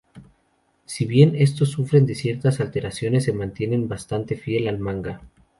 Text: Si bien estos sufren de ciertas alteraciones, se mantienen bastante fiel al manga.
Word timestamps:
Si 0.85 1.05
bien 1.05 1.35
estos 1.35 1.69
sufren 1.69 2.07
de 2.07 2.15
ciertas 2.15 2.59
alteraciones, 2.59 3.23
se 3.25 3.33
mantienen 3.33 3.87
bastante 3.87 4.35
fiel 4.35 4.67
al 4.67 4.79
manga. 4.79 5.21